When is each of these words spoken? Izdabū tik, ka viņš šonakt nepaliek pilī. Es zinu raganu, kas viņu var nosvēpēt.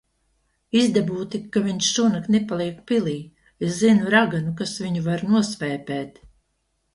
Izdabū 0.77 1.25
tik, 1.35 1.43
ka 1.57 1.61
viņš 1.67 1.89
šonakt 1.97 2.31
nepaliek 2.35 2.79
pilī. 2.93 3.13
Es 3.69 3.77
zinu 3.83 4.09
raganu, 4.15 4.55
kas 4.63 4.75
viņu 4.87 5.05
var 5.11 5.27
nosvēpēt. 5.37 6.19